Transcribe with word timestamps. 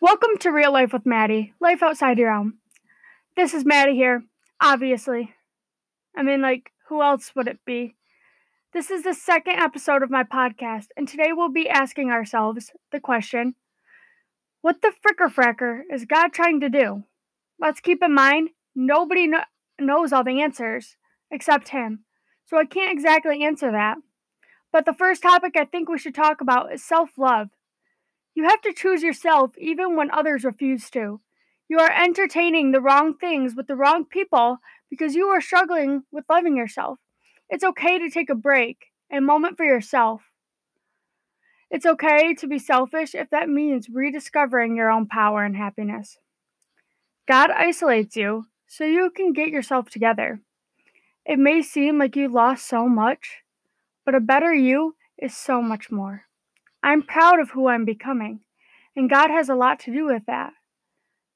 Welcome 0.00 0.36
to 0.40 0.50
Real 0.50 0.72
Life 0.72 0.92
with 0.92 1.04
Maddie, 1.06 1.54
life 1.58 1.82
outside 1.82 2.18
your 2.18 2.30
own. 2.30 2.58
This 3.34 3.52
is 3.52 3.64
Maddie 3.64 3.96
here, 3.96 4.22
obviously. 4.62 5.34
I 6.16 6.22
mean, 6.22 6.40
like, 6.40 6.70
who 6.86 7.02
else 7.02 7.32
would 7.34 7.48
it 7.48 7.58
be? 7.66 7.96
This 8.72 8.92
is 8.92 9.02
the 9.02 9.12
second 9.12 9.54
episode 9.54 10.04
of 10.04 10.10
my 10.10 10.22
podcast, 10.22 10.86
and 10.96 11.08
today 11.08 11.32
we'll 11.32 11.50
be 11.50 11.68
asking 11.68 12.10
ourselves 12.10 12.70
the 12.92 13.00
question 13.00 13.56
What 14.60 14.82
the 14.82 14.92
fricker 15.04 15.26
fracker 15.28 15.80
is 15.92 16.04
God 16.04 16.32
trying 16.32 16.60
to 16.60 16.68
do? 16.68 17.02
Let's 17.58 17.80
keep 17.80 18.00
in 18.00 18.14
mind, 18.14 18.50
nobody 18.76 19.28
kn- 19.28 19.46
knows 19.80 20.12
all 20.12 20.22
the 20.22 20.40
answers 20.40 20.96
except 21.28 21.70
Him, 21.70 22.04
so 22.46 22.56
I 22.56 22.66
can't 22.66 22.92
exactly 22.92 23.42
answer 23.42 23.72
that. 23.72 23.96
But 24.70 24.84
the 24.84 24.94
first 24.94 25.22
topic 25.24 25.56
I 25.56 25.64
think 25.64 25.88
we 25.88 25.98
should 25.98 26.14
talk 26.14 26.40
about 26.40 26.72
is 26.72 26.84
self 26.84 27.18
love. 27.18 27.48
You 28.38 28.44
have 28.44 28.60
to 28.60 28.72
choose 28.72 29.02
yourself 29.02 29.58
even 29.58 29.96
when 29.96 30.12
others 30.12 30.44
refuse 30.44 30.90
to. 30.90 31.20
You 31.68 31.80
are 31.80 31.90
entertaining 31.90 32.70
the 32.70 32.80
wrong 32.80 33.16
things 33.16 33.56
with 33.56 33.66
the 33.66 33.74
wrong 33.74 34.04
people 34.04 34.58
because 34.88 35.16
you 35.16 35.26
are 35.26 35.40
struggling 35.40 36.04
with 36.12 36.24
loving 36.30 36.56
yourself. 36.56 37.00
It's 37.50 37.64
okay 37.64 37.98
to 37.98 38.08
take 38.08 38.30
a 38.30 38.36
break, 38.36 38.92
a 39.10 39.20
moment 39.20 39.56
for 39.56 39.64
yourself. 39.64 40.22
It's 41.68 41.84
okay 41.84 42.32
to 42.34 42.46
be 42.46 42.60
selfish 42.60 43.12
if 43.12 43.28
that 43.30 43.48
means 43.48 43.88
rediscovering 43.88 44.76
your 44.76 44.88
own 44.88 45.08
power 45.08 45.42
and 45.42 45.56
happiness. 45.56 46.18
God 47.26 47.50
isolates 47.50 48.14
you 48.14 48.44
so 48.68 48.84
you 48.84 49.10
can 49.10 49.32
get 49.32 49.48
yourself 49.48 49.90
together. 49.90 50.40
It 51.26 51.40
may 51.40 51.60
seem 51.60 51.98
like 51.98 52.14
you 52.14 52.28
lost 52.28 52.68
so 52.68 52.88
much, 52.88 53.38
but 54.06 54.14
a 54.14 54.20
better 54.20 54.54
you 54.54 54.94
is 55.18 55.36
so 55.36 55.60
much 55.60 55.90
more. 55.90 56.27
I'm 56.82 57.02
proud 57.02 57.40
of 57.40 57.50
who 57.50 57.68
I'm 57.68 57.84
becoming, 57.84 58.40
and 58.94 59.10
God 59.10 59.30
has 59.30 59.48
a 59.48 59.54
lot 59.54 59.80
to 59.80 59.92
do 59.92 60.06
with 60.06 60.22
that. 60.26 60.52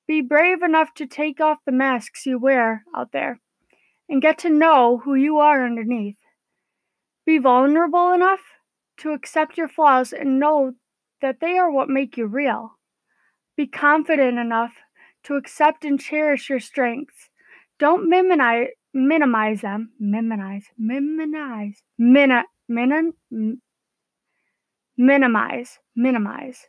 Be 0.06 0.20
brave 0.20 0.62
enough 0.62 0.94
to 0.96 1.06
take 1.06 1.40
off 1.40 1.58
the 1.64 1.72
masks 1.72 2.26
you 2.26 2.38
wear 2.38 2.84
out 2.94 3.12
there 3.12 3.40
and 4.08 4.22
get 4.22 4.38
to 4.38 4.50
know 4.50 5.00
who 5.04 5.14
you 5.14 5.38
are 5.38 5.64
underneath. 5.64 6.16
Be 7.24 7.38
vulnerable 7.38 8.12
enough 8.12 8.40
to 8.98 9.12
accept 9.12 9.56
your 9.56 9.68
flaws 9.68 10.12
and 10.12 10.38
know 10.38 10.72
that 11.20 11.38
they 11.40 11.56
are 11.56 11.70
what 11.70 11.88
make 11.88 12.16
you 12.16 12.26
real. 12.26 12.72
Be 13.56 13.66
confident 13.66 14.38
enough 14.38 14.72
to 15.24 15.36
accept 15.36 15.84
and 15.84 16.00
cherish 16.00 16.50
your 16.50 16.60
strengths. 16.60 17.30
Don't 17.78 18.08
minimize, 18.08 18.68
minimize 18.92 19.60
them. 19.60 19.92
Minimize, 19.98 20.66
minimize, 20.76 21.82
min, 21.98 22.42
min, 22.68 23.12
minimize, 24.96 25.78
minimize. 25.96 26.66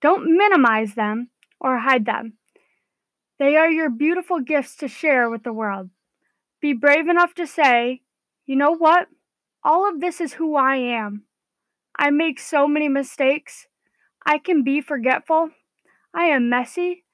Don't 0.00 0.36
minimize 0.36 0.94
them 0.94 1.30
or 1.60 1.78
hide 1.78 2.06
them. 2.06 2.34
They 3.38 3.56
are 3.56 3.70
your 3.70 3.90
beautiful 3.90 4.40
gifts 4.40 4.76
to 4.76 4.88
share 4.88 5.30
with 5.30 5.42
the 5.42 5.52
world. 5.52 5.90
Be 6.60 6.72
brave 6.72 7.08
enough 7.08 7.34
to 7.34 7.46
say, 7.46 8.02
you 8.46 8.56
know 8.56 8.72
what? 8.72 9.08
All 9.64 9.88
of 9.88 10.00
this 10.00 10.20
is 10.20 10.34
who 10.34 10.56
I 10.56 10.76
am. 10.76 11.24
I 11.96 12.10
make 12.10 12.38
so 12.38 12.66
many 12.66 12.88
mistakes. 12.88 13.66
I 14.24 14.38
can 14.38 14.62
be 14.62 14.80
forgetful. 14.80 15.50
I 16.14 16.24
am 16.24 16.50
messy. 16.50 17.04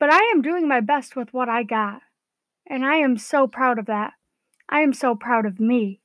But 0.00 0.12
I 0.12 0.30
am 0.34 0.42
doing 0.42 0.66
my 0.68 0.80
best 0.80 1.16
with 1.16 1.32
what 1.32 1.48
I 1.48 1.62
got. 1.62 2.02
And 2.68 2.84
I 2.84 2.96
am 2.96 3.16
so 3.16 3.46
proud 3.46 3.78
of 3.78 3.86
that. 3.86 4.12
I 4.68 4.80
am 4.80 4.92
so 4.92 5.14
proud 5.14 5.46
of 5.46 5.60
me 5.60 6.00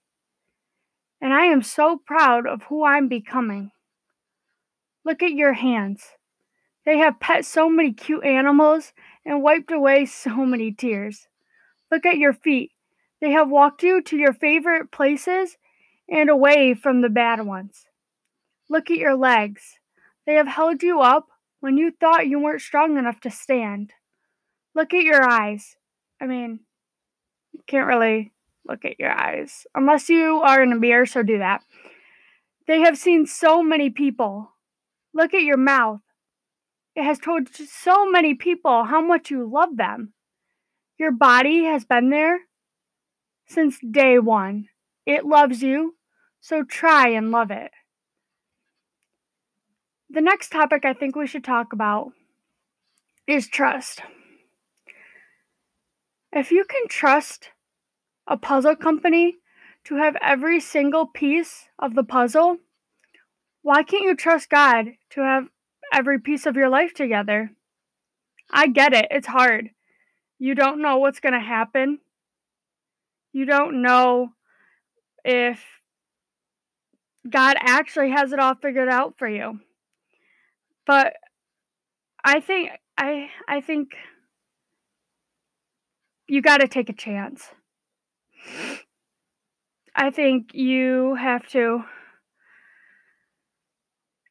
and 1.22 1.34
I 1.34 1.46
am 1.46 1.62
so 1.62 2.00
proud 2.06 2.48
of 2.48 2.64
who 2.64 2.86
I'm 2.86 3.08
becoming. 3.08 3.72
Look 5.06 5.22
at 5.24 5.32
your 5.32 5.54
hands. 5.54 6.04
They 6.86 6.98
have 6.98 7.20
pet 7.20 7.46
so 7.46 7.70
many 7.70 7.94
cute 7.94 8.24
animals 8.24 8.94
and 9.26 9.44
wiped 9.44 9.72
away 9.72 10.06
so 10.06 10.46
many 10.46 10.72
tears. 10.72 11.28
Look 11.92 12.06
at 12.06 12.18
your 12.18 12.34
feet. 12.34 12.72
They 13.22 13.32
have 13.32 13.50
walked 13.50 13.84
you 13.84 14.02
to 14.02 14.18
your 14.18 14.34
favorite 14.34 14.92
places 14.92 15.58
and 16.08 16.30
away 16.30 16.74
from 16.74 17.02
the 17.02 17.10
bad 17.10 17.46
ones. 17.46 17.86
Look 18.70 18.90
at 18.90 18.98
your 18.98 19.16
legs. 19.16 19.80
They 20.26 20.36
have 20.36 20.48
held 20.48 20.84
you 20.84 21.02
up 21.02 21.28
when 21.60 21.78
you 21.78 21.92
thought 21.92 22.28
you 22.28 22.40
weren't 22.40 22.62
strong 22.62 22.98
enough 22.98 23.20
to 23.22 23.32
stand. 23.32 23.94
Look 24.76 24.94
at 24.94 25.04
your 25.04 25.24
eyes. 25.24 25.76
I 26.22 26.28
mean, 26.28 26.60
you 27.52 27.62
can't 27.68 27.88
really 27.88 28.32
look 28.70 28.86
at 28.86 29.00
your 29.00 29.12
eyes. 29.12 29.66
Unless 29.74 30.10
you 30.10 30.42
are 30.42 30.62
in 30.62 30.72
a 30.72 30.76
mirror, 30.76 31.06
so 31.06 31.24
do 31.24 31.40
that. 31.40 31.64
They 32.68 32.82
have 32.82 32.98
seen 32.98 33.26
so 33.26 33.64
many 33.64 33.90
people. 33.90 34.52
Look 35.14 35.34
at 35.34 35.42
your 35.42 35.58
mouth. 35.58 36.02
It 36.96 37.04
has 37.04 37.18
told 37.18 37.50
so 37.50 38.10
many 38.10 38.36
people 38.36 38.84
how 38.84 39.02
much 39.02 39.32
you 39.32 39.50
love 39.50 39.76
them. 39.76 40.14
Your 40.98 41.12
body 41.12 41.64
has 41.64 41.86
been 41.86 42.10
there 42.10 42.42
since 43.48 43.80
day 43.80 44.20
one. 44.20 44.68
It 45.06 45.26
loves 45.26 45.64
you, 45.64 45.96
so 46.40 46.64
try 46.64 47.10
and 47.10 47.32
love 47.32 47.52
it. 47.52 47.72
The 50.10 50.22
next 50.22 50.52
topic 50.52 50.86
I 50.86 50.94
think 50.94 51.16
we 51.16 51.26
should 51.26 51.44
talk 51.44 51.74
about 51.74 52.12
is 53.26 53.48
trust. 53.48 54.02
If 56.32 56.52
you 56.52 56.66
can 56.66 56.88
trust 56.88 57.50
a 58.30 58.38
puzzle 58.38 58.76
company 58.76 59.38
to 59.86 59.96
have 59.96 60.16
every 60.22 60.60
single 60.60 61.08
piece 61.08 61.68
of 61.80 61.96
the 61.96 62.04
puzzle, 62.04 62.58
why 63.64 63.84
can't 63.84 64.04
you 64.04 64.16
trust 64.16 64.50
God 64.50 64.86
to 65.10 65.22
have 65.22 65.48
every 65.92 66.20
piece 66.20 66.46
of 66.46 66.56
your 66.56 66.70
life 66.70 66.94
together? 66.94 67.52
I 68.52 68.68
get 68.68 68.94
it, 68.94 69.08
it's 69.12 69.28
hard. 69.28 69.72
You 70.38 70.56
don't 70.56 70.82
know 70.82 71.00
what's 71.00 71.20
going 71.20 71.34
to 71.34 71.40
happen. 71.40 72.00
You 73.34 73.46
don't 73.46 73.82
know 73.82 74.30
if 75.26 75.60
God 77.30 77.58
actually 77.60 78.12
has 78.12 78.32
it 78.32 78.40
all 78.40 78.56
figured 78.56 78.90
out 78.90 79.16
for 79.18 79.28
you. 79.28 79.60
But 80.88 81.14
I 82.24 82.40
think 82.40 82.72
I 82.98 83.30
I 83.48 83.62
think 83.62 83.90
you 86.28 86.42
got 86.42 86.58
to 86.58 86.68
take 86.68 86.90
a 86.90 86.94
chance. 86.94 87.50
I 89.96 90.12
think 90.12 90.54
you 90.54 91.16
have 91.16 91.48
to 91.50 91.84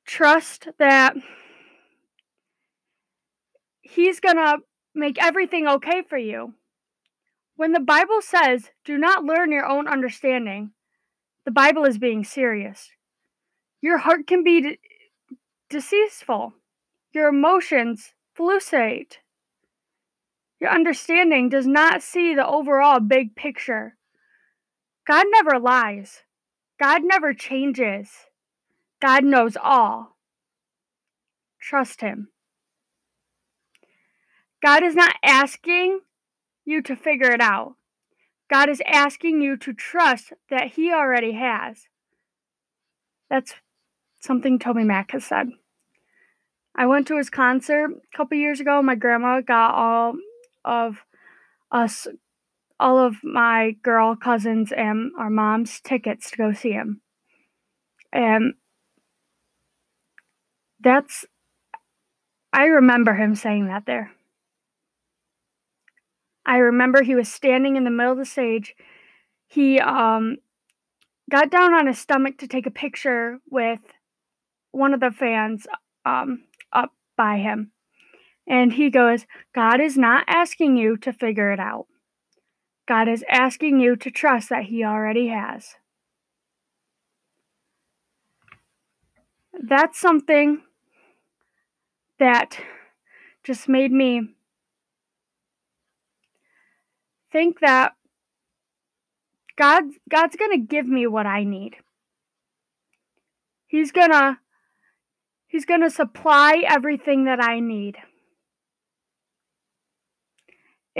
trust 0.06 0.68
that 0.78 1.14
He's 3.82 4.20
going 4.20 4.36
to 4.36 4.58
make 4.94 5.22
everything 5.22 5.66
okay 5.66 6.02
for 6.08 6.18
you. 6.18 6.54
When 7.56 7.72
the 7.72 7.80
Bible 7.80 8.20
says, 8.20 8.70
do 8.84 8.96
not 8.96 9.24
learn 9.24 9.50
your 9.50 9.66
own 9.66 9.88
understanding, 9.88 10.70
the 11.44 11.50
Bible 11.50 11.84
is 11.84 11.98
being 11.98 12.24
serious. 12.24 12.90
Your 13.80 13.98
heart 13.98 14.26
can 14.26 14.44
be 14.44 14.60
de- 14.60 14.78
deceitful, 15.68 16.54
your 17.12 17.28
emotions 17.28 18.14
hallucinate. 18.38 19.18
Your 20.60 20.70
understanding 20.70 21.48
does 21.48 21.66
not 21.66 22.02
see 22.02 22.34
the 22.34 22.46
overall 22.46 23.00
big 23.00 23.36
picture. 23.36 23.97
God 25.08 25.24
never 25.30 25.58
lies. 25.58 26.22
God 26.78 27.02
never 27.02 27.32
changes. 27.32 28.10
God 29.00 29.24
knows 29.24 29.56
all. 29.60 30.18
Trust 31.58 32.02
Him. 32.02 32.28
God 34.62 34.82
is 34.82 34.94
not 34.94 35.14
asking 35.24 36.00
you 36.66 36.82
to 36.82 36.94
figure 36.94 37.30
it 37.30 37.40
out. 37.40 37.76
God 38.50 38.68
is 38.68 38.82
asking 38.86 39.40
you 39.40 39.56
to 39.56 39.72
trust 39.72 40.34
that 40.50 40.72
He 40.74 40.92
already 40.92 41.32
has. 41.32 41.86
That's 43.30 43.54
something 44.20 44.58
Toby 44.58 44.84
Mac 44.84 45.12
has 45.12 45.24
said. 45.24 45.48
I 46.74 46.86
went 46.86 47.06
to 47.08 47.16
his 47.16 47.30
concert 47.30 47.90
a 47.90 48.16
couple 48.16 48.38
years 48.38 48.60
ago. 48.60 48.80
My 48.82 48.94
grandma 48.94 49.40
got 49.40 49.74
all 49.74 50.14
of 50.64 51.04
us 51.72 52.06
all 52.80 52.98
of 52.98 53.16
my 53.22 53.72
girl 53.82 54.14
cousins 54.16 54.72
and 54.72 55.10
our 55.18 55.30
mom's 55.30 55.80
tickets 55.80 56.30
to 56.30 56.36
go 56.36 56.52
see 56.52 56.72
him. 56.72 57.00
And 58.12 58.54
that's, 60.80 61.24
I 62.52 62.64
remember 62.66 63.14
him 63.14 63.34
saying 63.34 63.66
that 63.66 63.84
there. 63.86 64.12
I 66.46 66.58
remember 66.58 67.02
he 67.02 67.14
was 67.14 67.28
standing 67.28 67.76
in 67.76 67.84
the 67.84 67.90
middle 67.90 68.12
of 68.12 68.18
the 68.18 68.24
stage. 68.24 68.74
He 69.48 69.78
um, 69.80 70.36
got 71.30 71.50
down 71.50 71.74
on 71.74 71.86
his 71.86 71.98
stomach 71.98 72.38
to 72.38 72.48
take 72.48 72.66
a 72.66 72.70
picture 72.70 73.38
with 73.50 73.80
one 74.70 74.94
of 74.94 75.00
the 75.00 75.10
fans 75.10 75.66
um, 76.06 76.44
up 76.72 76.92
by 77.16 77.38
him. 77.38 77.72
And 78.46 78.72
he 78.72 78.88
goes, 78.88 79.26
God 79.54 79.80
is 79.80 79.98
not 79.98 80.24
asking 80.26 80.78
you 80.78 80.96
to 80.98 81.12
figure 81.12 81.52
it 81.52 81.60
out. 81.60 81.86
God 82.88 83.06
is 83.06 83.22
asking 83.30 83.80
you 83.80 83.96
to 83.96 84.10
trust 84.10 84.48
that 84.48 84.64
He 84.64 84.82
already 84.82 85.28
has. 85.28 85.74
That's 89.52 90.00
something 90.00 90.62
that 92.18 92.58
just 93.44 93.68
made 93.68 93.92
me 93.92 94.30
think 97.30 97.60
that 97.60 97.92
God 99.56 99.84
God's 100.08 100.36
going 100.36 100.52
to 100.52 100.66
give 100.66 100.86
me 100.86 101.06
what 101.06 101.26
I 101.26 101.44
need. 101.44 101.76
He's 103.66 103.92
going 103.92 104.12
to 104.12 104.38
He's 105.46 105.66
going 105.66 105.82
to 105.82 105.90
supply 105.90 106.62
everything 106.66 107.24
that 107.24 107.42
I 107.42 107.60
need. 107.60 107.98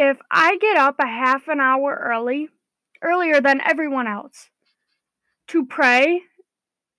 If 0.01 0.19
I 0.31 0.57
get 0.59 0.77
up 0.77 1.01
a 1.01 1.07
half 1.09 1.49
an 1.49 1.59
hour 1.59 2.01
early, 2.01 2.51
earlier 3.03 3.41
than 3.41 3.61
everyone 3.61 4.07
else, 4.07 4.49
to 5.49 5.67
pray 5.67 6.21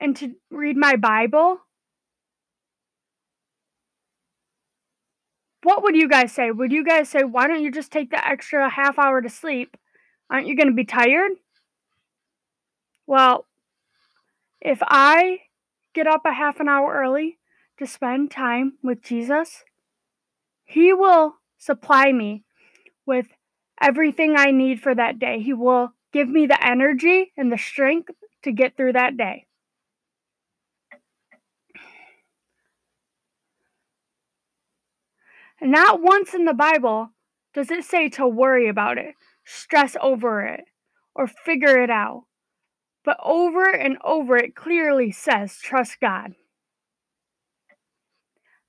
and 0.02 0.18
to 0.18 0.36
read 0.52 0.76
my 0.76 0.98
Bible, 0.98 1.60
what 5.64 5.82
would 5.82 5.96
you 5.96 6.10
guys 6.10 6.34
say? 6.34 6.52
Would 6.52 6.74
you 6.74 6.84
guys 6.84 7.08
say, 7.08 7.24
why 7.24 7.48
don't 7.48 7.64
you 7.64 7.72
just 7.72 7.90
take 7.90 8.12
the 8.12 8.28
extra 8.28 8.70
half 8.70 9.00
hour 9.00 9.22
to 9.22 9.30
sleep? 9.30 9.78
Aren't 10.30 10.48
you 10.48 10.58
going 10.58 10.68
to 10.68 10.74
be 10.74 10.84
tired? 10.84 11.32
Well, 13.08 13.46
if 14.60 14.80
I 14.82 15.44
get 15.94 16.06
up 16.06 16.24
a 16.26 16.34
half 16.34 16.60
an 16.60 16.68
hour 16.68 16.94
early 16.94 17.38
to 17.78 17.88
spend 17.88 18.30
time 18.30 18.74
with 18.84 19.02
Jesus, 19.02 19.64
He 20.66 20.92
will 20.92 21.36
supply 21.58 22.12
me 22.12 22.44
with 23.10 23.26
everything 23.82 24.36
I 24.38 24.52
need 24.52 24.82
for 24.82 24.94
that 24.94 25.18
day. 25.18 25.42
He 25.42 25.52
will 25.52 25.90
give 26.14 26.30
me 26.30 26.46
the 26.46 26.64
energy 26.64 27.34
and 27.36 27.52
the 27.52 27.58
strength 27.58 28.12
to 28.44 28.52
get 28.52 28.78
through 28.78 28.94
that 28.94 29.18
day. 29.18 29.48
Not 35.60 36.02
once 36.02 36.36
in 36.36 36.46
the 36.46 36.54
Bible 36.54 37.10
does 37.54 37.72
it 37.72 37.84
say 37.84 38.10
to 38.10 38.28
worry 38.28 38.70
about 38.70 39.00
it, 39.00 39.16
stress 39.44 39.98
over 40.00 40.46
it, 40.46 40.66
or 41.16 41.26
figure 41.26 41.82
it 41.82 41.90
out. 41.90 42.26
But 43.04 43.18
over 43.24 43.70
and 43.70 43.98
over 44.04 44.38
it 44.38 44.56
clearly 44.56 45.12
says 45.12 45.58
trust 45.58 46.00
God. 46.00 46.36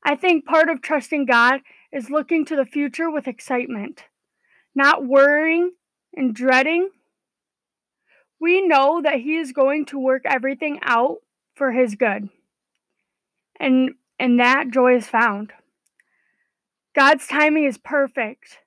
I 0.03 0.17
think 0.17 0.47
part 0.47 0.71
of 0.71 0.81
trusting 0.81 1.27
God 1.27 1.61
is 1.93 2.09
looking 2.09 2.47
to 2.47 2.57
the 2.57 2.65
future 2.65 3.11
with 3.11 3.29
excitement, 3.29 4.05
not 4.81 5.05
worrying 5.05 5.73
and 6.17 6.35
dreading. 6.35 6.89
We 8.41 8.67
know 8.67 9.03
that 9.03 9.21
He 9.21 9.37
is 9.37 9.53
going 9.53 9.85
to 9.87 9.99
work 9.99 10.23
everything 10.25 10.81
out 10.83 11.19
for 11.55 11.71
His 11.71 11.97
good. 11.97 12.31
And, 13.59 13.91
and 14.19 14.41
that 14.41 14.71
joy 14.71 14.97
is 14.97 15.07
found. 15.07 15.53
God's 16.97 17.27
timing 17.27 17.65
is 17.65 17.77
perfect. 17.77 18.61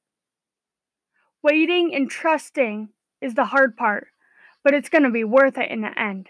Waiting 1.41 1.95
and 1.95 2.07
trusting 2.07 2.89
is 3.19 3.33
the 3.33 3.45
hard 3.45 3.75
part, 3.75 4.09
but 4.63 4.75
it's 4.75 4.89
going 4.89 5.03
to 5.03 5.09
be 5.09 5.23
worth 5.23 5.57
it 5.57 5.71
in 5.71 5.81
the 5.81 5.99
end. 5.99 6.27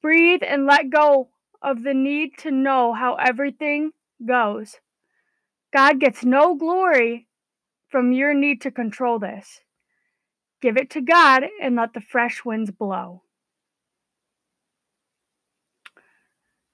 Breathe 0.00 0.40
and 0.42 0.64
let 0.64 0.88
go 0.88 1.28
of 1.60 1.82
the 1.82 1.92
need 1.92 2.38
to 2.38 2.50
know 2.50 2.94
how 2.94 3.16
everything 3.16 3.90
goes. 4.24 4.76
God 5.74 6.00
gets 6.00 6.24
no 6.24 6.54
glory 6.56 7.27
from 7.88 8.12
your 8.12 8.34
need 8.34 8.60
to 8.62 8.70
control 8.70 9.18
this. 9.18 9.60
Give 10.60 10.76
it 10.76 10.90
to 10.90 11.00
God 11.00 11.44
and 11.62 11.76
let 11.76 11.94
the 11.94 12.00
fresh 12.00 12.44
winds 12.44 12.70
blow. 12.70 13.22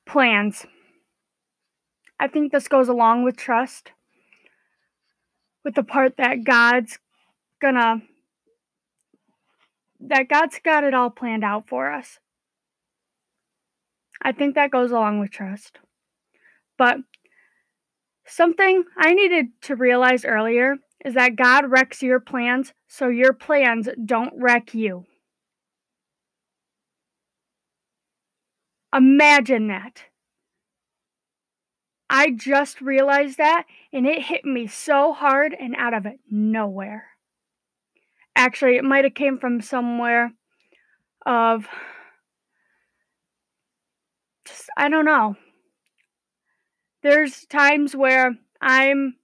Plans. 0.07 0.67
I 2.19 2.29
think 2.29 2.53
this 2.53 2.69
goes 2.69 2.89
along 2.89 3.25
with 3.25 3.37
trust, 3.37 3.93
with 5.65 5.75
the 5.75 5.83
part 5.83 6.17
that 6.17 6.45
God's 6.45 6.99
gonna, 7.61 8.03
that 10.01 10.29
God's 10.29 10.59
got 10.65 10.85
it 10.85 10.95
all 10.95 11.11
planned 11.11 11.45
out 11.45 11.69
for 11.69 11.93
us. 11.93 12.19
I 14.23 14.33
think 14.33 14.55
that 14.55 14.71
goes 14.71 14.91
along 14.91 15.21
with 15.21 15.31
trust. 15.31 15.79
But 16.79 16.99
Something 18.27 18.85
I 18.97 19.13
needed 19.13 19.49
to 19.63 19.77
realize 19.77 20.25
earlier 20.25 20.77
is 21.05 21.15
that 21.15 21.37
God 21.37 21.71
wrecks 21.71 22.03
your 22.03 22.21
plans 22.21 22.73
so 22.89 23.09
your 23.09 23.33
plans 23.33 23.89
don't 24.05 24.33
wreck 24.37 24.75
you. 24.75 25.05
Imagine 28.95 29.69
that. 29.69 30.05
I 32.09 32.31
just 32.31 32.81
realized 32.81 33.39
that 33.39 33.65
and 33.93 34.07
it 34.07 34.23
hit 34.23 34.45
me 34.45 34.67
so 34.67 35.13
hard 35.13 35.55
and 35.59 35.75
out 35.77 35.95
of 35.95 36.07
it 36.07 36.21
nowhere. 36.31 37.09
Actually, 38.37 38.77
it 38.77 38.85
might 38.85 39.05
have 39.05 39.15
came 39.15 39.39
from 39.39 39.61
somewhere 39.61 40.33
of 41.27 41.67
just 44.45 44.69
I 44.77 44.89
don't 44.89 45.07
know 45.07 45.37
there's 47.05 47.45
times 47.47 47.95
where 47.95 48.35
I'm 48.61 49.17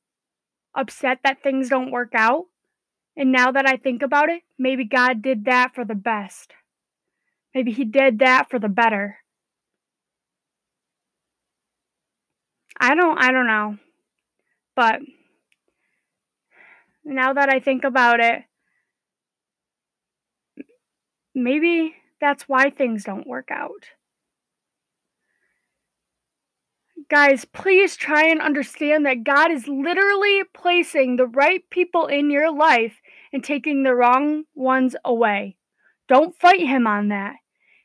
upset 0.75 1.19
that 1.25 1.43
things 1.43 1.69
don't 1.69 1.91
work 1.91 2.13
out. 2.15 2.47
And 3.17 3.33
now 3.33 3.51
that 3.53 3.67
I 3.67 3.77
think 3.77 4.03
about 4.03 4.29
it, 4.29 4.43
maybe 4.59 4.85
God 4.85 5.23
did 5.23 5.45
that 5.45 5.75
for 5.75 5.85
the 5.85 5.95
best. 5.95 6.53
Maybe 7.55 7.73
He 7.73 7.85
did 7.85 8.21
that 8.21 8.49
for 8.51 8.59
the 8.59 8.69
better. 8.69 9.19
I 12.79 12.95
don't 12.95 13.19
I 13.19 13.31
don't 13.31 13.47
know. 13.47 13.77
But 14.75 15.01
now 17.05 17.35
that 17.35 17.51
I 17.51 17.61
think 17.61 17.85
about 17.85 18.21
it, 18.21 18.45
maybe 21.35 21.95
that's 22.21 22.49
why 22.49 22.71
things 22.71 23.05
don't 23.05 23.27
work 23.27 23.49
out. 23.51 23.87
Guys, 27.11 27.45
please 27.45 27.97
try 27.97 28.23
and 28.27 28.41
understand 28.41 29.05
that 29.05 29.25
God 29.25 29.51
is 29.51 29.67
literally 29.67 30.45
placing 30.55 31.17
the 31.17 31.27
right 31.27 31.69
people 31.69 32.07
in 32.07 32.31
your 32.31 32.53
life 32.53 33.01
and 33.33 33.43
taking 33.43 33.83
the 33.83 33.97
wrong 33.97 34.45
ones 34.55 34.95
away. 35.05 35.57
Don't 36.09 36.39
fight 36.39 36.61
Him 36.61 36.87
on 36.87 37.09
that. 37.09 37.35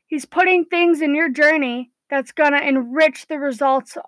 He's 0.06 0.24
putting 0.24 0.64
things 0.64 1.00
in 1.00 1.16
your 1.16 1.28
journey 1.28 1.90
that's 2.08 2.30
going 2.30 2.52
to 2.52 2.64
enrich 2.64 3.26
the 3.26 3.40
results. 3.40 3.98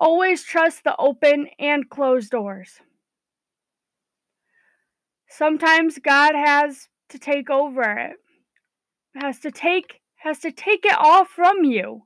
Always 0.00 0.42
trust 0.42 0.82
the 0.82 0.96
open 0.96 1.46
and 1.60 1.88
closed 1.88 2.32
doors. 2.32 2.80
Sometimes 5.28 6.00
God 6.00 6.34
has 6.34 6.88
to 7.10 7.20
take 7.20 7.50
over 7.50 7.82
it. 7.82 8.16
Has 9.14 9.38
to 9.40 9.52
take 9.52 10.00
has 10.16 10.40
to 10.40 10.50
take 10.50 10.84
it 10.84 10.96
all 10.98 11.24
from 11.24 11.62
you 11.62 12.02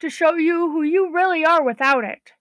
to 0.00 0.10
show 0.10 0.34
you 0.34 0.70
who 0.70 0.82
you 0.82 1.12
really 1.12 1.44
are 1.44 1.62
without 1.62 2.04
it. 2.04 2.32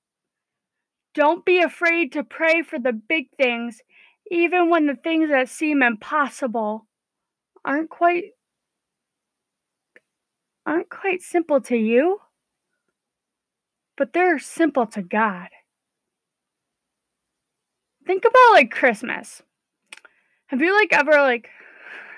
Don't 1.14 1.46
be 1.46 1.62
afraid 1.62 2.12
to 2.12 2.24
pray 2.24 2.62
for 2.62 2.78
the 2.78 2.92
big 2.92 3.28
things, 3.38 3.82
even 4.30 4.70
when 4.70 4.86
the 4.86 4.96
things 4.96 5.30
that 5.30 5.48
seem 5.48 5.82
impossible 5.82 6.88
aren't 7.64 7.90
quite 7.90 8.26
aren't 10.66 10.90
quite 10.90 11.22
simple 11.22 11.62
to 11.62 11.78
you, 11.78 12.20
but 13.98 14.14
they're 14.14 14.40
simple 14.40 14.88
to 14.88 15.02
God. 15.02 15.50
Think 18.06 18.26
about 18.26 18.54
like 18.54 18.72
Christmas. 18.72 19.42
Have 20.48 20.62
you 20.62 20.76
like 20.76 20.92
ever 20.92 21.14
like 21.14 21.50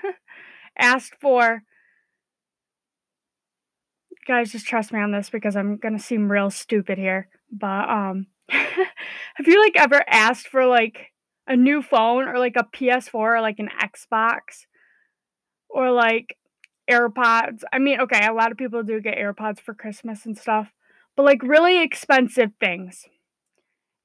asked 0.77 1.15
for 1.21 1.63
guys 4.27 4.51
just 4.51 4.67
trust 4.67 4.91
me 4.91 4.99
on 4.99 5.11
this 5.11 5.29
because 5.29 5.55
I'm 5.55 5.77
gonna 5.77 5.99
seem 5.99 6.31
real 6.31 6.49
stupid 6.49 6.97
here. 6.97 7.29
But 7.51 7.89
um 7.89 8.27
have 8.49 9.47
you 9.47 9.61
like 9.61 9.75
ever 9.75 10.03
asked 10.07 10.47
for 10.47 10.65
like 10.65 11.13
a 11.47 11.55
new 11.55 11.81
phone 11.81 12.27
or 12.27 12.37
like 12.37 12.55
a 12.55 12.63
PS4 12.63 13.13
or 13.13 13.41
like 13.41 13.59
an 13.59 13.69
Xbox 13.81 14.65
or 15.69 15.91
like 15.91 16.37
AirPods? 16.89 17.61
I 17.71 17.79
mean, 17.79 18.01
okay, 18.01 18.25
a 18.25 18.33
lot 18.33 18.51
of 18.51 18.57
people 18.57 18.83
do 18.83 19.01
get 19.01 19.17
AirPods 19.17 19.59
for 19.59 19.73
Christmas 19.73 20.25
and 20.25 20.37
stuff, 20.37 20.71
but 21.15 21.23
like 21.23 21.41
really 21.43 21.81
expensive 21.81 22.51
things. 22.59 23.05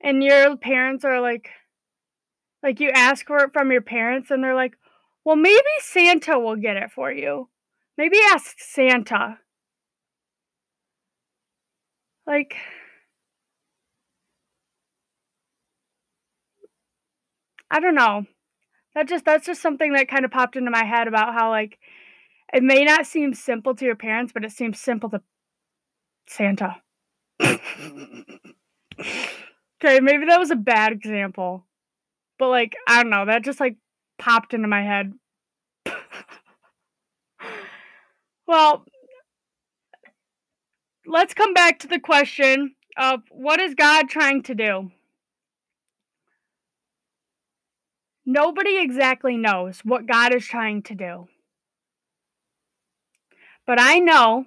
And 0.01 0.23
your 0.23 0.57
parents 0.57 1.05
are 1.05 1.21
like 1.21 1.51
like 2.63 2.81
you 2.81 2.91
ask 2.91 3.27
for 3.27 3.39
it 3.39 3.53
from 3.53 3.73
your 3.73 3.83
parents 3.83 4.31
and 4.31 4.43
they're 4.43 4.55
like, 4.55 4.75
"Well, 5.25 5.37
maybe 5.37 5.63
Santa 5.81 6.39
will 6.39 6.57
get 6.57 6.77
it 6.77 6.93
for 6.93 7.11
you." 7.13 7.49
Maybe 7.99 8.19
ask 8.33 8.59
Santa. 8.59 9.39
Like, 12.27 12.55
I 17.71 17.81
don't 17.81 17.95
know. 17.95 18.25
That 18.95 19.09
just 19.09 19.25
that's 19.25 19.47
just 19.47 19.63
something 19.63 19.93
that 19.95 20.09
kind 20.09 20.25
of 20.25 20.31
popped 20.31 20.57
into 20.57 20.71
my 20.71 20.85
head 20.85 21.09
about 21.09 21.35
how 21.35 21.51
like 21.51 21.79
it 22.53 22.63
may 22.63 22.85
not 22.85 23.07
seem 23.07 23.35
simple 23.35 23.75
to 23.75 23.85
your 23.85 23.97
parents, 23.97 24.33
but 24.33 24.45
it 24.45 24.53
seems 24.53 24.79
simple 24.79 25.11
to 25.11 25.23
Santa. 26.29 26.77
okay, 27.41 27.57
maybe 30.01 30.27
that 30.27 30.39
was 30.39 30.51
a 30.51 30.57
bad 30.57 30.93
example. 30.93 31.67
But 32.39 32.49
like, 32.49 32.77
I 32.89 33.03
don't 33.03 33.11
know, 33.11 33.27
that 33.27 33.45
just 33.45 33.61
like 33.61 33.77
popped 34.19 34.55
into 34.55 34.69
my 34.69 34.83
head. 34.83 35.13
well, 38.47 38.85
let's 41.07 41.35
come 41.35 41.55
back 41.55 41.79
to 41.81 41.89
the 41.89 42.01
question 42.01 42.75
of 42.97 43.21
what 43.31 43.61
is 43.61 43.75
God 43.75 44.09
trying 44.09 44.43
to 44.45 44.55
do? 44.55 44.91
Nobody 48.25 48.79
exactly 48.79 49.37
knows 49.37 49.81
what 49.81 50.07
God 50.07 50.35
is 50.35 50.47
trying 50.47 50.83
to 50.85 50.95
do. 50.95 51.29
But 53.67 53.81
I 53.81 53.99
know 53.99 54.47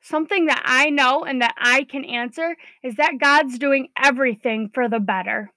something 0.00 0.46
that 0.46 0.62
I 0.64 0.90
know 0.90 1.24
and 1.24 1.40
that 1.40 1.54
I 1.56 1.84
can 1.84 2.04
answer 2.04 2.56
is 2.82 2.96
that 2.96 3.18
God's 3.18 3.58
doing 3.58 3.88
everything 3.96 4.70
for 4.72 4.88
the 4.88 5.00
better. 5.00 5.52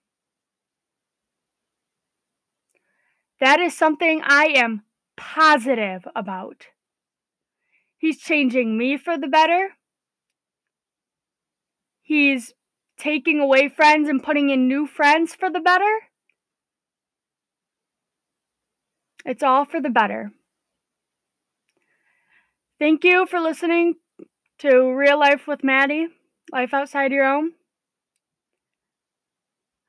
That 3.40 3.60
is 3.60 3.78
something 3.78 4.22
I 4.24 4.46
am 4.56 4.84
positive 5.18 6.08
about. 6.16 6.68
He's 7.98 8.20
changing 8.20 8.78
me 8.78 8.98
for 8.98 9.18
the 9.18 9.28
better. 9.28 9.77
He's 12.08 12.54
taking 12.98 13.42
away 13.42 13.68
friends 13.68 14.08
and 14.08 14.24
putting 14.24 14.50
in 14.50 14.66
new 14.66 14.88
friends 14.88 15.36
for 15.36 15.52
the 15.52 15.60
better. 15.60 15.94
It's 19.26 19.44
all 19.44 19.66
for 19.66 19.82
the 19.82 19.90
better. 19.90 20.32
Thank 22.80 23.04
you 23.04 23.26
for 23.26 23.42
listening 23.42 23.96
to 24.60 24.90
Real 24.90 25.20
Life 25.20 25.48
with 25.48 25.66
Maddie, 25.66 26.08
Life 26.50 26.74
Outside 26.74 27.12
Your 27.12 27.26
Own. 27.26 27.52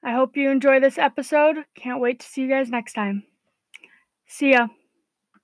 I 0.04 0.10
hope 0.10 0.36
you 0.36 0.50
enjoy 0.50 0.80
this 0.80 0.98
episode. 0.98 1.66
Can't 1.76 2.00
wait 2.00 2.18
to 2.18 2.26
see 2.26 2.42
you 2.42 2.48
guys 2.48 2.68
next 2.68 2.94
time. 2.94 3.22
See 4.26 4.50
ya. 4.50 4.66